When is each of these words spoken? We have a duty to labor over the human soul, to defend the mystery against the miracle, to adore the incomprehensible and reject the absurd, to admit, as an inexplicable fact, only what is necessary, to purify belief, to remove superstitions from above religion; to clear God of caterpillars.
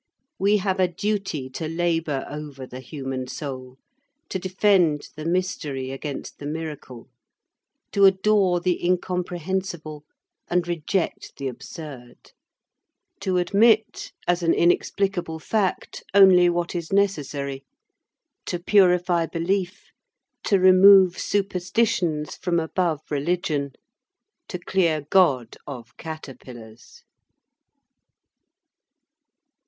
We 0.39 0.57
have 0.57 0.79
a 0.79 0.87
duty 0.87 1.47
to 1.51 1.67
labor 1.67 2.25
over 2.27 2.65
the 2.65 2.79
human 2.79 3.27
soul, 3.27 3.77
to 4.29 4.39
defend 4.39 5.09
the 5.15 5.25
mystery 5.25 5.91
against 5.91 6.39
the 6.39 6.47
miracle, 6.47 7.07
to 7.91 8.05
adore 8.05 8.59
the 8.59 8.83
incomprehensible 8.83 10.03
and 10.47 10.67
reject 10.67 11.37
the 11.37 11.47
absurd, 11.49 12.31
to 13.19 13.37
admit, 13.37 14.11
as 14.27 14.41
an 14.41 14.55
inexplicable 14.55 15.37
fact, 15.37 16.01
only 16.15 16.49
what 16.49 16.73
is 16.73 16.91
necessary, 16.91 17.63
to 18.47 18.57
purify 18.57 19.27
belief, 19.27 19.91
to 20.45 20.59
remove 20.59 21.19
superstitions 21.19 22.37
from 22.37 22.59
above 22.59 23.01
religion; 23.11 23.73
to 24.47 24.57
clear 24.57 25.01
God 25.11 25.57
of 25.67 25.95
caterpillars. 25.97 27.03